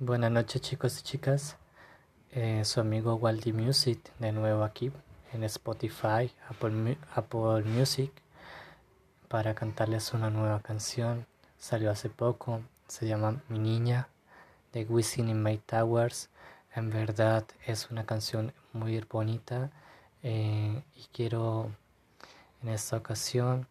[0.00, 1.56] Buenas noches chicos y chicas,
[2.30, 4.92] eh, su amigo Waldi Music de nuevo aquí
[5.32, 8.12] en Spotify, Apple, Music
[9.26, 11.26] para cantarles una nueva canción.
[11.58, 14.08] Salió hace poco, se llama Mi Niña
[14.72, 16.30] de Wisin in My Towers.
[16.76, 19.72] En verdad es una canción muy bonita
[20.22, 21.72] eh, y quiero
[22.62, 23.66] en esta ocasión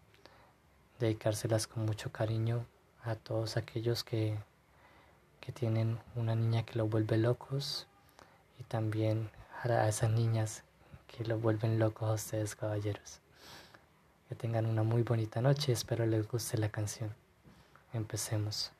[0.99, 2.65] dedicárselas con mucho cariño
[3.01, 4.37] a todos aquellos que
[5.47, 7.87] que tienen una niña que los vuelve locos
[8.59, 9.29] y también
[9.63, 10.63] a esas niñas
[11.07, 13.21] que los vuelven locos a ustedes caballeros.
[14.27, 17.15] Que tengan una muy bonita noche, espero les guste la canción.
[17.93, 18.73] Empecemos.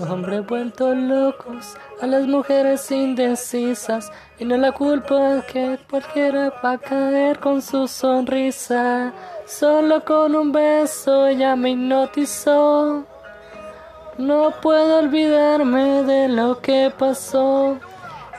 [0.00, 6.78] Hombres vueltos locos, a las mujeres indecisas, y no la culpa que cualquiera va a
[6.78, 9.12] caer con su sonrisa.
[9.46, 13.04] Solo con un beso ya me hipnotizó.
[14.18, 17.78] No puedo olvidarme de lo que pasó.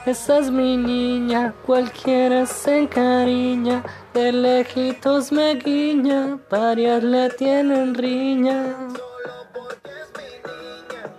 [0.04, 8.76] Esa es mi niña, cualquiera se encariña, de lejitos me guiña, varias le tienen riña.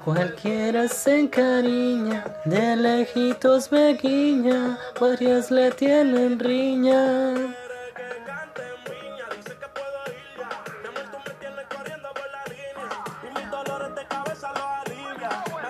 [0.07, 7.33] Cualquiera se encariña, de lejitos me guiña, varias le tienen riña.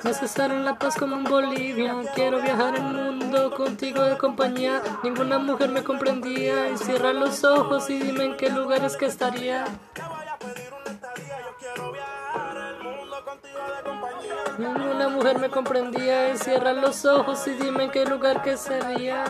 [0.03, 1.95] Necesario en la paz como en Bolivia.
[2.13, 4.83] Quiero viajar el mundo contigo de compañía.
[5.03, 6.69] Ninguna mujer me comprendía.
[6.69, 9.65] Y cierra los ojos y dime en qué lugares que estaría.
[14.57, 19.23] Ninguna mujer me comprendía y cierra los ojos y dime en qué lugar que sería.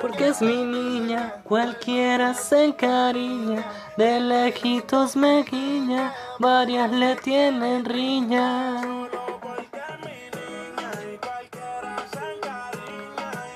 [0.00, 3.64] Porque es mi niña, cualquiera se encariña,
[3.96, 8.80] de lejitos me guiña, varias le tienen riña.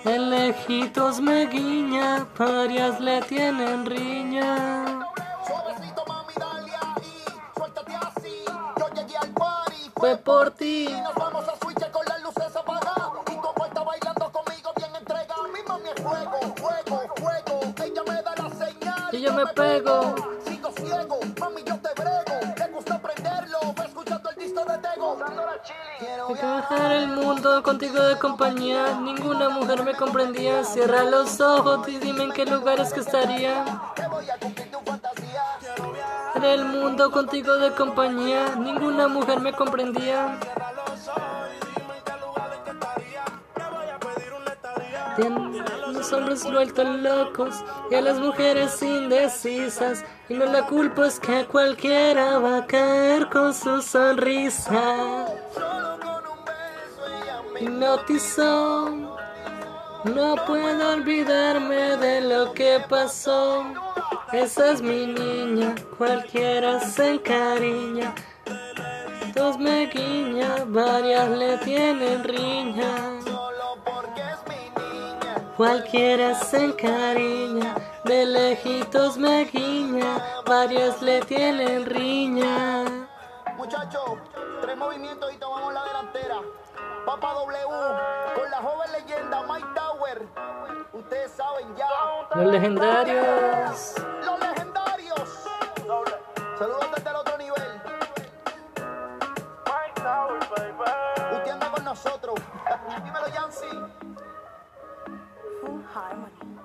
[0.08, 5.04] En lejitos me guiña, varias le tienen riña.
[5.46, 7.24] Suavecito mami, dale ahí,
[7.54, 8.44] suéltate así.
[8.78, 10.86] Yo llegué al party, fue por ti.
[10.88, 13.10] Y nos vamos a switch con las luces apagadas.
[13.30, 15.34] Y como está bailando conmigo, bien entrega.
[15.52, 17.74] Mi mami es fuego, fuego, fuego.
[17.84, 19.08] Ella me da la señal.
[19.12, 20.37] Y yo me pego.
[25.98, 29.00] Quiero viajar el mundo contigo de compañía.
[29.00, 30.62] Ninguna mujer me comprendía.
[30.62, 33.64] Cierra los ojos y dime en qué lugares que estaría.
[36.36, 38.54] En el mundo contigo de compañía.
[38.56, 40.38] Ninguna mujer me comprendía.
[45.88, 47.56] Los hombres vueltos locos
[47.90, 50.04] y a las mujeres indecisas.
[50.28, 55.26] Y no la culpa es que cualquiera va a caer con su sonrisa
[57.60, 58.90] hipnotizó.
[60.04, 63.64] No puedo olvidarme de lo que pasó.
[64.32, 68.14] Esa es mi niña, cualquiera se encariña.
[69.34, 73.18] Dos me guiña, varias le tienen riña.
[75.56, 82.84] Cualquiera se encariña, de lejitos me guiña, varias le tienen riña.
[83.56, 84.18] Muchachos,
[84.62, 85.37] tres movimientos y.
[87.08, 87.66] Papa W
[88.34, 90.26] con la joven leyenda Mike Tower.
[90.92, 91.88] Ustedes saben ya.
[92.34, 93.94] Los legendarios.
[94.26, 95.48] Los legendarios.
[96.58, 97.80] Saludos desde el otro nivel.
[99.64, 101.34] Mike Tower, baby.
[101.34, 102.34] Usted anda con nosotros.
[103.02, 103.70] Dímelo, Yancy.
[105.62, 106.58] Full Harmony.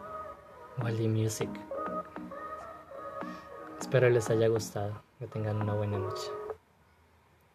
[0.83, 1.49] Wally Music.
[3.79, 4.91] Espero les haya gustado.
[5.19, 6.42] Que tengan una buena noche.